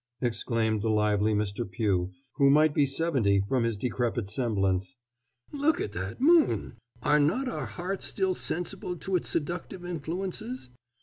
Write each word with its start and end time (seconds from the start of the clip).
exclaimed 0.19 0.81
the 0.81 0.89
lively 0.89 1.31
Mr. 1.31 1.63
Pugh, 1.63 2.09
who 2.37 2.49
might 2.49 2.73
be 2.73 2.87
seventy 2.87 3.39
from 3.47 3.63
his 3.63 3.77
decrepit 3.77 4.31
semblance. 4.31 4.95
"Look 5.51 5.79
at 5.79 5.91
that 5.91 6.19
moon 6.19 6.79
are 7.03 7.19
not 7.19 7.47
our 7.47 7.67
hearts 7.67 8.07
still 8.07 8.33
sensible 8.33 8.95
to 8.97 9.15
its 9.15 9.29
seductive 9.29 9.85
influences? 9.85 10.71